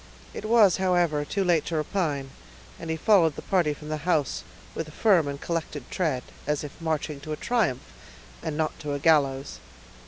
[0.33, 2.31] It was, however, too late to repine;
[2.79, 4.43] and he followed the party from the house
[4.73, 7.85] with a firm and collected tread, as if marching to a triumph,
[8.41, 9.59] and not to a gallows.